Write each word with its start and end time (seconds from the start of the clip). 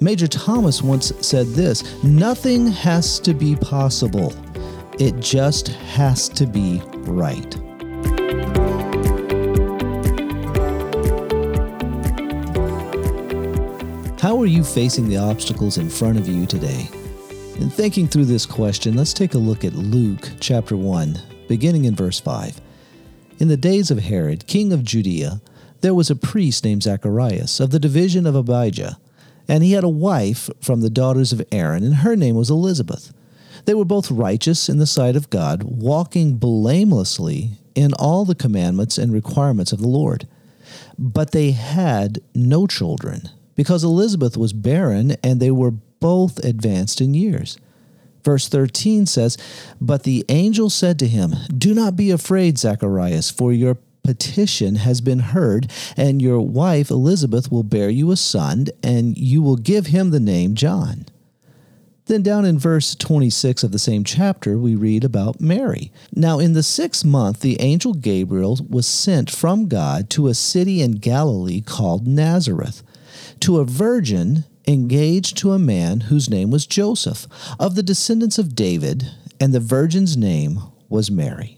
Major 0.00 0.28
Thomas 0.28 0.80
once 0.80 1.12
said 1.26 1.48
this 1.48 2.04
Nothing 2.04 2.68
has 2.68 3.18
to 3.20 3.34
be 3.34 3.56
possible, 3.56 4.32
it 4.98 5.18
just 5.18 5.68
has 5.68 6.28
to 6.30 6.46
be 6.46 6.80
right. 6.98 7.54
How 14.20 14.40
are 14.40 14.46
you 14.46 14.62
facing 14.62 15.08
the 15.08 15.16
obstacles 15.16 15.78
in 15.78 15.88
front 15.88 16.18
of 16.18 16.28
you 16.28 16.46
today? 16.46 16.88
In 17.56 17.68
thinking 17.68 18.06
through 18.06 18.26
this 18.26 18.46
question, 18.46 18.94
let's 18.94 19.12
take 19.12 19.34
a 19.34 19.38
look 19.38 19.64
at 19.64 19.74
Luke 19.74 20.30
chapter 20.38 20.76
1, 20.76 21.20
beginning 21.48 21.86
in 21.86 21.96
verse 21.96 22.20
5. 22.20 22.60
In 23.40 23.48
the 23.48 23.56
days 23.56 23.90
of 23.90 23.98
Herod, 23.98 24.46
king 24.46 24.72
of 24.72 24.84
Judea, 24.84 25.40
there 25.80 25.94
was 25.94 26.10
a 26.10 26.16
priest 26.16 26.62
named 26.62 26.84
Zacharias 26.84 27.58
of 27.58 27.70
the 27.70 27.80
division 27.80 28.26
of 28.26 28.36
Abijah, 28.36 28.98
and 29.48 29.64
he 29.64 29.72
had 29.72 29.84
a 29.84 29.88
wife 29.88 30.50
from 30.60 30.80
the 30.80 30.90
daughters 30.90 31.32
of 31.32 31.42
Aaron, 31.50 31.82
and 31.82 31.94
her 31.96 32.14
name 32.14 32.36
was 32.36 32.50
Elizabeth. 32.50 33.12
They 33.64 33.74
were 33.74 33.84
both 33.84 34.10
righteous 34.10 34.68
in 34.68 34.78
the 34.78 34.86
sight 34.86 35.16
of 35.16 35.30
God, 35.30 35.62
walking 35.62 36.34
blamelessly 36.36 37.52
in 37.74 37.92
all 37.94 38.24
the 38.24 38.34
commandments 38.34 38.98
and 38.98 39.12
requirements 39.12 39.72
of 39.72 39.80
the 39.80 39.88
Lord. 39.88 40.26
But 40.98 41.32
they 41.32 41.52
had 41.52 42.20
no 42.34 42.66
children, 42.66 43.30
because 43.54 43.82
Elizabeth 43.84 44.36
was 44.36 44.52
barren, 44.52 45.16
and 45.22 45.40
they 45.40 45.50
were 45.50 45.70
both 45.70 46.38
advanced 46.44 47.00
in 47.00 47.14
years. 47.14 47.58
Verse 48.24 48.48
13 48.48 49.06
says, 49.06 49.38
But 49.80 50.02
the 50.02 50.24
angel 50.28 50.70
said 50.70 50.98
to 50.98 51.08
him, 51.08 51.34
Do 51.56 51.72
not 51.72 51.96
be 51.96 52.10
afraid, 52.10 52.58
Zacharias, 52.58 53.30
for 53.30 53.52
your 53.52 53.78
petition 54.08 54.76
has 54.76 55.02
been 55.02 55.18
heard, 55.18 55.70
and 55.94 56.22
your 56.22 56.40
wife 56.40 56.90
Elizabeth 56.90 57.52
will 57.52 57.62
bear 57.62 57.90
you 57.90 58.10
a 58.10 58.16
son, 58.16 58.64
and 58.82 59.18
you 59.18 59.42
will 59.42 59.56
give 59.56 59.88
him 59.88 60.08
the 60.08 60.18
name 60.18 60.54
John. 60.54 61.04
Then, 62.06 62.22
down 62.22 62.46
in 62.46 62.58
verse 62.58 62.94
26 62.94 63.62
of 63.62 63.70
the 63.70 63.78
same 63.78 64.04
chapter, 64.04 64.56
we 64.56 64.74
read 64.74 65.04
about 65.04 65.42
Mary. 65.42 65.92
Now, 66.10 66.38
in 66.38 66.54
the 66.54 66.62
sixth 66.62 67.04
month, 67.04 67.40
the 67.40 67.60
angel 67.60 67.92
Gabriel 67.92 68.58
was 68.66 68.86
sent 68.86 69.30
from 69.30 69.68
God 69.68 70.08
to 70.08 70.28
a 70.28 70.32
city 70.32 70.80
in 70.80 70.92
Galilee 70.92 71.60
called 71.60 72.06
Nazareth, 72.06 72.82
to 73.40 73.58
a 73.58 73.66
virgin 73.66 74.44
engaged 74.66 75.36
to 75.36 75.52
a 75.52 75.58
man 75.58 76.00
whose 76.00 76.30
name 76.30 76.50
was 76.50 76.66
Joseph, 76.66 77.26
of 77.60 77.74
the 77.74 77.82
descendants 77.82 78.38
of 78.38 78.54
David, 78.54 79.10
and 79.38 79.52
the 79.52 79.60
virgin's 79.60 80.16
name 80.16 80.60
was 80.88 81.10
Mary. 81.10 81.57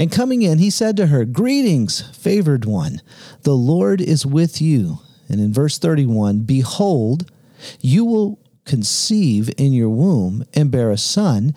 And 0.00 0.10
coming 0.10 0.40
in, 0.40 0.56
he 0.56 0.70
said 0.70 0.96
to 0.96 1.08
her, 1.08 1.26
Greetings, 1.26 2.00
favored 2.16 2.64
one, 2.64 3.02
the 3.42 3.54
Lord 3.54 4.00
is 4.00 4.24
with 4.24 4.62
you. 4.62 5.00
And 5.28 5.38
in 5.42 5.52
verse 5.52 5.76
31, 5.76 6.38
Behold, 6.40 7.30
you 7.82 8.06
will 8.06 8.38
conceive 8.64 9.50
in 9.58 9.74
your 9.74 9.90
womb 9.90 10.46
and 10.54 10.70
bear 10.70 10.90
a 10.90 10.96
son, 10.96 11.54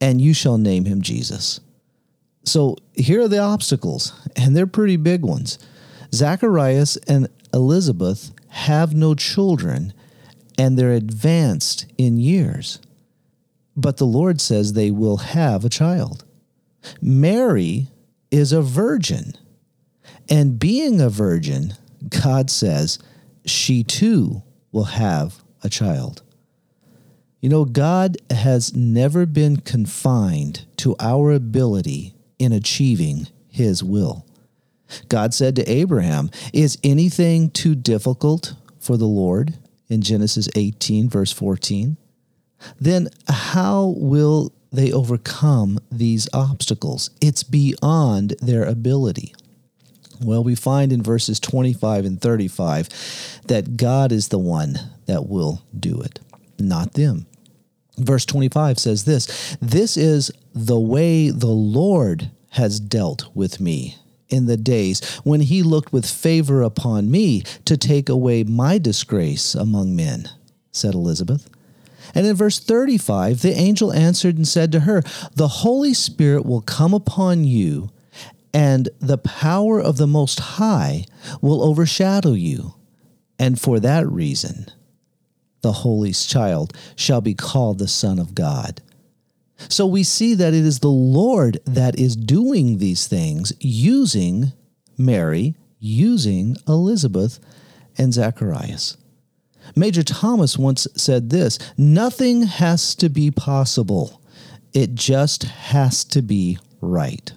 and 0.00 0.18
you 0.18 0.32
shall 0.32 0.56
name 0.56 0.86
him 0.86 1.02
Jesus. 1.02 1.60
So 2.46 2.78
here 2.94 3.20
are 3.20 3.28
the 3.28 3.40
obstacles, 3.40 4.14
and 4.34 4.56
they're 4.56 4.66
pretty 4.66 4.96
big 4.96 5.20
ones. 5.20 5.58
Zacharias 6.14 6.96
and 7.06 7.28
Elizabeth 7.52 8.30
have 8.48 8.94
no 8.94 9.14
children, 9.14 9.92
and 10.56 10.78
they're 10.78 10.92
advanced 10.92 11.84
in 11.98 12.16
years. 12.16 12.78
But 13.76 13.98
the 13.98 14.06
Lord 14.06 14.40
says 14.40 14.72
they 14.72 14.90
will 14.90 15.18
have 15.18 15.66
a 15.66 15.68
child. 15.68 16.24
Mary 17.00 17.88
is 18.30 18.52
a 18.52 18.62
virgin. 18.62 19.34
And 20.28 20.58
being 20.58 21.00
a 21.00 21.08
virgin, 21.08 21.74
God 22.08 22.50
says 22.50 22.98
she 23.44 23.82
too 23.84 24.42
will 24.70 24.84
have 24.84 25.42
a 25.62 25.68
child. 25.68 26.22
You 27.40 27.48
know, 27.48 27.64
God 27.64 28.16
has 28.30 28.74
never 28.74 29.26
been 29.26 29.58
confined 29.58 30.64
to 30.78 30.94
our 31.00 31.32
ability 31.32 32.14
in 32.38 32.52
achieving 32.52 33.26
His 33.48 33.82
will. 33.82 34.24
God 35.08 35.34
said 35.34 35.56
to 35.56 35.70
Abraham, 35.70 36.30
Is 36.52 36.78
anything 36.84 37.50
too 37.50 37.74
difficult 37.74 38.54
for 38.78 38.96
the 38.96 39.06
Lord? 39.06 39.54
In 39.88 40.00
Genesis 40.02 40.48
18, 40.54 41.08
verse 41.08 41.32
14. 41.32 41.96
Then 42.80 43.08
how 43.28 43.94
will 43.96 44.52
they 44.72 44.92
overcome 44.92 45.78
these 45.90 46.28
obstacles. 46.32 47.10
It's 47.20 47.42
beyond 47.42 48.34
their 48.40 48.64
ability. 48.64 49.34
Well, 50.20 50.44
we 50.44 50.54
find 50.54 50.92
in 50.92 51.02
verses 51.02 51.40
25 51.40 52.04
and 52.04 52.20
35 52.20 52.88
that 53.48 53.76
God 53.76 54.12
is 54.12 54.28
the 54.28 54.38
one 54.38 54.78
that 55.06 55.28
will 55.28 55.62
do 55.78 56.00
it, 56.00 56.20
not 56.58 56.94
them. 56.94 57.26
Verse 57.98 58.24
25 58.24 58.78
says 58.78 59.04
this 59.04 59.56
This 59.60 59.96
is 59.96 60.30
the 60.54 60.80
way 60.80 61.30
the 61.30 61.46
Lord 61.46 62.30
has 62.50 62.80
dealt 62.80 63.34
with 63.34 63.60
me 63.60 63.96
in 64.28 64.46
the 64.46 64.56
days 64.56 65.04
when 65.24 65.40
he 65.40 65.62
looked 65.62 65.92
with 65.92 66.08
favor 66.08 66.62
upon 66.62 67.10
me 67.10 67.42
to 67.64 67.76
take 67.76 68.08
away 68.08 68.44
my 68.44 68.78
disgrace 68.78 69.54
among 69.54 69.94
men, 69.94 70.28
said 70.70 70.94
Elizabeth. 70.94 71.48
And 72.14 72.26
in 72.26 72.36
verse 72.36 72.58
35, 72.58 73.42
the 73.42 73.52
angel 73.52 73.92
answered 73.92 74.36
and 74.36 74.46
said 74.46 74.72
to 74.72 74.80
her, 74.80 75.02
The 75.34 75.48
Holy 75.48 75.94
Spirit 75.94 76.44
will 76.44 76.60
come 76.60 76.94
upon 76.94 77.44
you, 77.44 77.90
and 78.52 78.88
the 79.00 79.18
power 79.18 79.80
of 79.80 79.96
the 79.96 80.06
Most 80.06 80.40
High 80.40 81.04
will 81.40 81.62
overshadow 81.62 82.32
you. 82.32 82.74
And 83.38 83.60
for 83.60 83.80
that 83.80 84.06
reason, 84.06 84.66
the 85.62 85.72
Holy 85.72 86.12
Child 86.12 86.76
shall 86.96 87.20
be 87.20 87.34
called 87.34 87.78
the 87.78 87.88
Son 87.88 88.18
of 88.18 88.34
God. 88.34 88.82
So 89.68 89.86
we 89.86 90.02
see 90.02 90.34
that 90.34 90.54
it 90.54 90.64
is 90.64 90.80
the 90.80 90.88
Lord 90.88 91.60
that 91.64 91.98
is 91.98 92.16
doing 92.16 92.78
these 92.78 93.06
things 93.06 93.52
using 93.60 94.52
Mary, 94.98 95.54
using 95.78 96.56
Elizabeth, 96.68 97.38
and 97.96 98.12
Zacharias. 98.12 98.96
Major 99.74 100.02
Thomas 100.02 100.58
once 100.58 100.86
said 100.96 101.30
this 101.30 101.58
Nothing 101.76 102.42
has 102.42 102.94
to 102.96 103.08
be 103.08 103.30
possible, 103.30 104.20
it 104.72 104.94
just 104.94 105.44
has 105.44 106.04
to 106.06 106.22
be 106.22 106.58
right. 106.80 107.32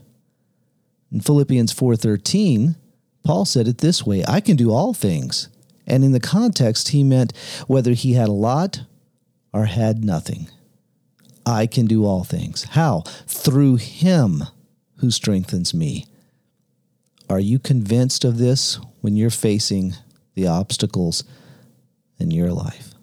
In 1.11 1.21
Philippians 1.21 1.73
4:13, 1.73 2.75
Paul 3.23 3.45
said 3.45 3.67
it 3.67 3.79
this 3.79 4.05
way, 4.05 4.23
I 4.27 4.39
can 4.39 4.55
do 4.55 4.71
all 4.71 4.93
things. 4.93 5.47
And 5.87 6.03
in 6.03 6.11
the 6.11 6.19
context, 6.19 6.89
he 6.89 7.03
meant 7.03 7.33
whether 7.67 7.93
he 7.93 8.13
had 8.13 8.27
a 8.27 8.33
lot 8.33 8.81
or 9.53 9.65
had 9.65 10.03
nothing. 10.03 10.49
I 11.45 11.67
can 11.67 11.85
do 11.85 12.05
all 12.05 12.23
things. 12.23 12.63
How? 12.71 13.01
Through 13.27 13.75
him 13.77 14.43
who 14.97 15.11
strengthens 15.11 15.73
me. 15.73 16.05
Are 17.29 17.39
you 17.39 17.59
convinced 17.59 18.25
of 18.25 18.37
this 18.37 18.79
when 19.01 19.15
you're 19.15 19.29
facing 19.29 19.93
the 20.33 20.47
obstacles 20.47 21.23
in 22.19 22.31
your 22.31 22.51
life? 22.51 22.93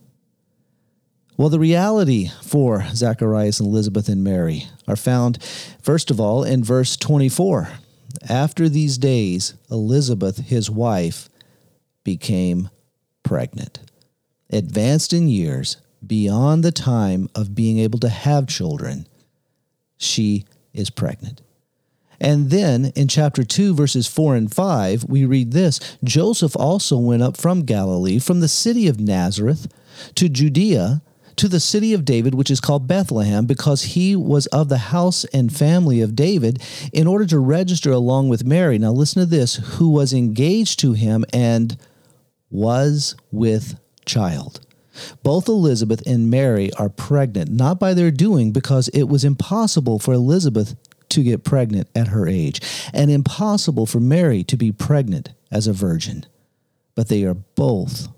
Well, 1.36 1.48
the 1.48 1.58
reality 1.58 2.30
for 2.42 2.84
Zacharias 2.94 3.58
and 3.58 3.68
Elizabeth 3.68 4.08
and 4.08 4.22
Mary 4.22 4.66
are 4.86 4.96
found, 4.96 5.42
first 5.82 6.10
of 6.10 6.20
all, 6.20 6.44
in 6.44 6.62
verse 6.62 6.96
24. 6.96 7.68
After 8.28 8.68
these 8.68 8.98
days, 8.98 9.54
Elizabeth, 9.70 10.38
his 10.38 10.70
wife, 10.70 11.28
became 12.04 12.68
pregnant, 13.22 13.80
advanced 14.50 15.12
in 15.12 15.28
years, 15.28 15.78
beyond 16.06 16.62
the 16.62 16.72
time 16.72 17.28
of 17.34 17.54
being 17.54 17.78
able 17.78 17.98
to 18.00 18.08
have 18.08 18.46
children. 18.46 19.06
She 19.96 20.44
is 20.74 20.90
pregnant. 20.90 21.40
And 22.22 22.50
then 22.50 22.92
in 22.94 23.08
chapter 23.08 23.42
2, 23.42 23.74
verses 23.74 24.06
4 24.06 24.36
and 24.36 24.54
5, 24.54 25.04
we 25.08 25.24
read 25.24 25.52
this 25.52 25.80
Joseph 26.04 26.56
also 26.56 26.96
went 26.96 27.22
up 27.22 27.36
from 27.36 27.64
Galilee, 27.64 28.20
from 28.20 28.38
the 28.38 28.48
city 28.48 28.86
of 28.86 29.00
Nazareth 29.00 29.66
to 30.14 30.28
Judea, 30.28 31.02
to 31.34 31.48
the 31.48 31.58
city 31.58 31.92
of 31.92 32.04
David, 32.04 32.36
which 32.36 32.50
is 32.50 32.60
called 32.60 32.86
Bethlehem, 32.86 33.44
because 33.44 33.82
he 33.82 34.14
was 34.14 34.46
of 34.46 34.68
the 34.68 34.78
house 34.78 35.24
and 35.26 35.52
family 35.52 36.00
of 36.00 36.14
David, 36.14 36.62
in 36.92 37.08
order 37.08 37.26
to 37.26 37.40
register 37.40 37.90
along 37.90 38.28
with 38.28 38.44
Mary. 38.44 38.78
Now, 38.78 38.92
listen 38.92 39.20
to 39.20 39.26
this 39.26 39.56
who 39.56 39.90
was 39.90 40.12
engaged 40.12 40.78
to 40.80 40.92
him 40.92 41.24
and 41.32 41.76
was 42.50 43.16
with 43.32 43.80
child. 44.04 44.60
Both 45.24 45.48
Elizabeth 45.48 46.06
and 46.06 46.30
Mary 46.30 46.72
are 46.74 46.90
pregnant, 46.90 47.50
not 47.50 47.80
by 47.80 47.94
their 47.94 48.10
doing, 48.12 48.52
because 48.52 48.88
it 48.88 49.04
was 49.04 49.24
impossible 49.24 49.98
for 49.98 50.12
Elizabeth 50.12 50.76
to 51.12 51.22
get 51.22 51.44
pregnant 51.44 51.88
at 51.94 52.08
her 52.08 52.26
age, 52.26 52.60
and 52.92 53.10
impossible 53.10 53.86
for 53.86 54.00
Mary 54.00 54.44
to 54.44 54.56
be 54.56 54.72
pregnant 54.72 55.30
as 55.50 55.66
a 55.66 55.72
virgin. 55.72 56.26
But 56.94 57.08
they 57.08 57.24
are 57.24 57.34
both 57.34 58.08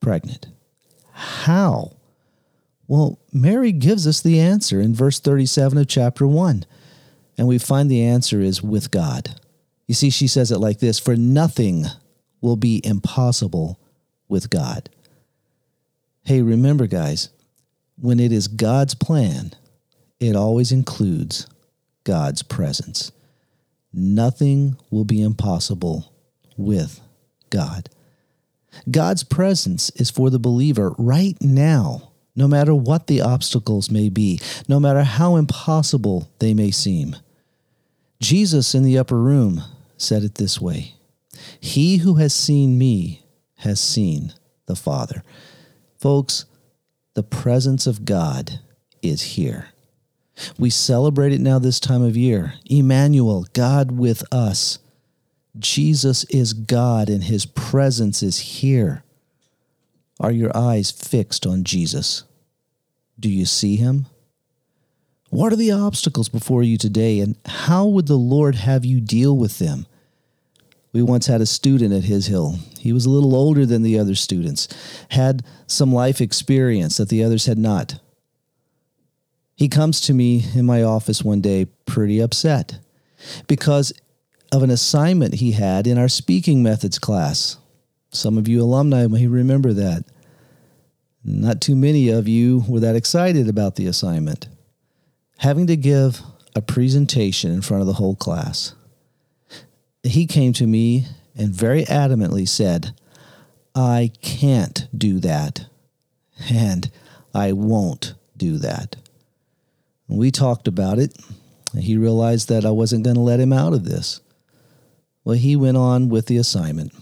pregnant. 0.00 0.46
How? 1.12 1.96
Well, 2.86 3.18
Mary 3.32 3.72
gives 3.72 4.06
us 4.06 4.20
the 4.20 4.40
answer 4.40 4.80
in 4.80 4.94
verse 4.94 5.20
37 5.20 5.78
of 5.78 5.88
chapter 5.88 6.26
1. 6.26 6.64
And 7.36 7.46
we 7.46 7.58
find 7.58 7.90
the 7.90 8.02
answer 8.02 8.40
is 8.40 8.62
with 8.62 8.90
God. 8.90 9.40
You 9.86 9.94
see, 9.94 10.10
she 10.10 10.26
says 10.26 10.50
it 10.50 10.58
like 10.58 10.78
this 10.78 10.98
For 10.98 11.16
nothing 11.16 11.84
will 12.40 12.56
be 12.56 12.80
impossible 12.84 13.78
with 14.28 14.50
God. 14.50 14.90
Hey, 16.24 16.42
remember, 16.42 16.86
guys, 16.86 17.30
when 18.00 18.20
it 18.20 18.32
is 18.32 18.48
God's 18.48 18.94
plan, 18.94 19.52
it 20.20 20.36
always 20.36 20.72
includes 20.72 21.46
God's 22.08 22.42
presence. 22.42 23.12
Nothing 23.92 24.78
will 24.90 25.04
be 25.04 25.20
impossible 25.20 26.10
with 26.56 27.02
God. 27.50 27.90
God's 28.90 29.24
presence 29.24 29.90
is 29.90 30.10
for 30.10 30.30
the 30.30 30.38
believer 30.38 30.94
right 30.96 31.36
now, 31.42 32.12
no 32.34 32.48
matter 32.48 32.74
what 32.74 33.08
the 33.08 33.20
obstacles 33.20 33.90
may 33.90 34.08
be, 34.08 34.40
no 34.66 34.80
matter 34.80 35.02
how 35.02 35.36
impossible 35.36 36.30
they 36.38 36.54
may 36.54 36.70
seem. 36.70 37.14
Jesus 38.22 38.74
in 38.74 38.84
the 38.84 38.96
upper 38.96 39.20
room 39.20 39.62
said 39.98 40.22
it 40.22 40.36
this 40.36 40.58
way 40.58 40.94
He 41.60 41.98
who 41.98 42.14
has 42.14 42.32
seen 42.32 42.78
me 42.78 43.20
has 43.56 43.82
seen 43.82 44.32
the 44.64 44.76
Father. 44.76 45.22
Folks, 45.98 46.46
the 47.12 47.22
presence 47.22 47.86
of 47.86 48.06
God 48.06 48.60
is 49.02 49.20
here. 49.20 49.68
We 50.58 50.70
celebrate 50.70 51.32
it 51.32 51.40
now 51.40 51.58
this 51.58 51.80
time 51.80 52.02
of 52.02 52.16
year. 52.16 52.54
Emmanuel, 52.66 53.46
God 53.52 53.92
with 53.92 54.22
us. 54.32 54.78
Jesus 55.58 56.24
is 56.24 56.52
God 56.52 57.08
and 57.08 57.24
his 57.24 57.46
presence 57.46 58.22
is 58.22 58.38
here. 58.38 59.02
Are 60.20 60.32
your 60.32 60.56
eyes 60.56 60.90
fixed 60.90 61.46
on 61.46 61.64
Jesus? 61.64 62.24
Do 63.18 63.28
you 63.28 63.46
see 63.46 63.76
him? 63.76 64.06
What 65.30 65.52
are 65.52 65.56
the 65.56 65.72
obstacles 65.72 66.28
before 66.28 66.62
you 66.62 66.78
today, 66.78 67.20
and 67.20 67.36
how 67.44 67.84
would 67.86 68.06
the 68.06 68.16
Lord 68.16 68.54
have 68.54 68.84
you 68.84 69.00
deal 69.00 69.36
with 69.36 69.58
them? 69.58 69.86
We 70.92 71.02
once 71.02 71.26
had 71.26 71.42
a 71.42 71.46
student 71.46 71.92
at 71.92 72.04
His 72.04 72.28
Hill. 72.28 72.58
He 72.78 72.94
was 72.94 73.04
a 73.04 73.10
little 73.10 73.34
older 73.34 73.66
than 73.66 73.82
the 73.82 73.98
other 73.98 74.14
students, 74.14 74.68
had 75.10 75.44
some 75.66 75.92
life 75.92 76.22
experience 76.22 76.96
that 76.96 77.10
the 77.10 77.22
others 77.22 77.44
had 77.44 77.58
not. 77.58 78.00
He 79.58 79.68
comes 79.68 80.00
to 80.02 80.14
me 80.14 80.44
in 80.54 80.66
my 80.66 80.84
office 80.84 81.24
one 81.24 81.40
day 81.40 81.66
pretty 81.84 82.20
upset 82.20 82.78
because 83.48 83.92
of 84.52 84.62
an 84.62 84.70
assignment 84.70 85.34
he 85.34 85.50
had 85.50 85.88
in 85.88 85.98
our 85.98 86.06
speaking 86.06 86.62
methods 86.62 87.00
class. 87.00 87.56
Some 88.12 88.38
of 88.38 88.46
you 88.46 88.62
alumni 88.62 89.08
may 89.08 89.26
remember 89.26 89.72
that. 89.72 90.04
Not 91.24 91.60
too 91.60 91.74
many 91.74 92.08
of 92.08 92.28
you 92.28 92.64
were 92.68 92.78
that 92.78 92.94
excited 92.94 93.48
about 93.48 93.74
the 93.74 93.88
assignment. 93.88 94.46
Having 95.38 95.66
to 95.66 95.76
give 95.76 96.20
a 96.54 96.62
presentation 96.62 97.50
in 97.50 97.60
front 97.60 97.80
of 97.80 97.88
the 97.88 97.94
whole 97.94 98.14
class. 98.14 98.76
He 100.04 100.28
came 100.28 100.52
to 100.52 100.68
me 100.68 101.06
and 101.36 101.52
very 101.52 101.84
adamantly 101.86 102.46
said, 102.46 102.94
I 103.74 104.12
can't 104.22 104.86
do 104.96 105.18
that, 105.18 105.66
and 106.48 106.88
I 107.34 107.50
won't 107.50 108.14
do 108.36 108.58
that. 108.58 108.94
We 110.08 110.30
talked 110.30 110.66
about 110.66 110.98
it. 110.98 111.16
He 111.78 111.96
realized 111.96 112.48
that 112.48 112.64
I 112.64 112.70
wasn't 112.70 113.04
going 113.04 113.16
to 113.16 113.20
let 113.20 113.40
him 113.40 113.52
out 113.52 113.74
of 113.74 113.84
this. 113.84 114.20
Well, 115.24 115.36
he 115.36 115.56
went 115.56 115.76
on 115.76 116.08
with 116.08 116.26
the 116.26 116.38
assignment. 116.38 116.92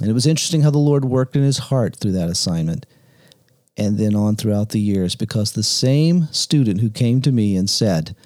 And 0.00 0.10
it 0.10 0.14
was 0.14 0.26
interesting 0.26 0.62
how 0.62 0.70
the 0.70 0.78
Lord 0.78 1.04
worked 1.04 1.36
in 1.36 1.42
his 1.42 1.58
heart 1.58 1.96
through 1.96 2.12
that 2.12 2.30
assignment 2.30 2.86
and 3.76 3.98
then 3.98 4.14
on 4.14 4.36
throughout 4.36 4.70
the 4.70 4.80
years 4.80 5.14
because 5.14 5.52
the 5.52 5.62
same 5.62 6.26
student 6.32 6.80
who 6.80 6.90
came 6.90 7.20
to 7.22 7.32
me 7.32 7.56
and 7.56 7.68
said, 7.68 8.16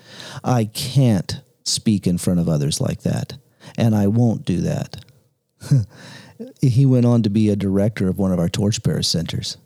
I 0.44 0.64
can't 0.66 1.40
speak 1.64 2.06
in 2.06 2.18
front 2.18 2.40
of 2.40 2.48
others 2.48 2.80
like 2.80 3.02
that, 3.02 3.36
and 3.76 3.94
I 3.94 4.06
won't 4.06 4.44
do 4.44 4.60
that. 4.60 5.04
he 6.60 6.86
went 6.86 7.06
on 7.06 7.22
to 7.22 7.30
be 7.30 7.48
a 7.48 7.56
director 7.56 8.08
of 8.08 8.18
one 8.18 8.32
of 8.32 8.38
our 8.38 8.48
torchbearer 8.48 9.02
centers, 9.02 9.56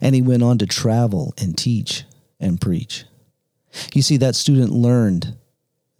and 0.00 0.14
he 0.14 0.22
went 0.22 0.42
on 0.42 0.58
to 0.58 0.66
travel 0.66 1.34
and 1.38 1.56
teach 1.56 2.04
and 2.38 2.60
preach. 2.60 3.04
You 3.94 4.02
see, 4.02 4.16
that 4.18 4.34
student 4.34 4.72
learned 4.72 5.36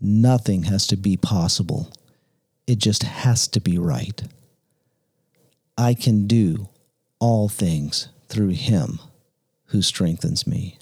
nothing 0.00 0.64
has 0.64 0.86
to 0.88 0.96
be 0.96 1.16
possible, 1.16 1.92
it 2.66 2.78
just 2.78 3.02
has 3.02 3.48
to 3.48 3.60
be 3.60 3.78
right. 3.78 4.22
I 5.78 5.94
can 5.94 6.26
do 6.26 6.68
all 7.18 7.48
things 7.48 8.08
through 8.28 8.50
him 8.50 8.98
who 9.66 9.82
strengthens 9.82 10.46
me. 10.46 10.78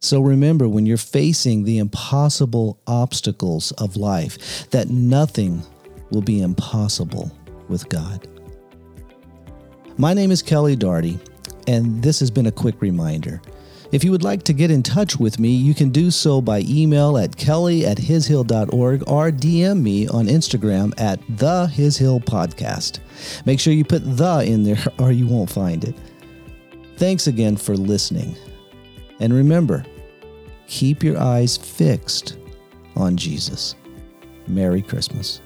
So 0.00 0.20
remember 0.20 0.68
when 0.68 0.84
you're 0.84 0.98
facing 0.98 1.64
the 1.64 1.78
impossible 1.78 2.78
obstacles 2.86 3.72
of 3.72 3.96
life 3.96 4.68
that 4.70 4.90
nothing 4.90 5.62
will 6.10 6.20
be 6.20 6.42
impossible 6.42 7.32
with 7.68 7.88
God. 7.88 8.28
My 9.96 10.12
name 10.12 10.30
is 10.30 10.42
Kelly 10.42 10.76
Darty, 10.76 11.18
and 11.66 12.02
this 12.02 12.20
has 12.20 12.30
been 12.30 12.46
a 12.46 12.52
quick 12.52 12.82
reminder. 12.82 13.40
If 13.94 14.02
you 14.02 14.10
would 14.10 14.24
like 14.24 14.42
to 14.44 14.52
get 14.52 14.72
in 14.72 14.82
touch 14.82 15.20
with 15.20 15.38
me, 15.38 15.50
you 15.50 15.72
can 15.72 15.90
do 15.90 16.10
so 16.10 16.40
by 16.40 16.64
email 16.66 17.16
at 17.16 17.36
kelly 17.36 17.86
at 17.86 17.96
hishill.org 17.96 19.04
or 19.06 19.30
DM 19.30 19.82
me 19.82 20.08
on 20.08 20.26
Instagram 20.26 20.92
at 20.98 21.20
the 21.28 21.68
His 21.68 21.96
Hill 21.96 22.18
Podcast. 22.18 22.98
Make 23.46 23.60
sure 23.60 23.72
you 23.72 23.84
put 23.84 24.02
the 24.16 24.40
in 24.40 24.64
there 24.64 24.84
or 24.98 25.12
you 25.12 25.28
won't 25.28 25.48
find 25.48 25.84
it. 25.84 25.94
Thanks 26.96 27.28
again 27.28 27.56
for 27.56 27.76
listening. 27.76 28.34
And 29.20 29.32
remember, 29.32 29.84
keep 30.66 31.04
your 31.04 31.16
eyes 31.20 31.56
fixed 31.56 32.36
on 32.96 33.16
Jesus. 33.16 33.76
Merry 34.48 34.82
Christmas. 34.82 35.40